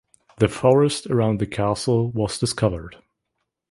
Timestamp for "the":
0.39-0.47, 1.39-1.45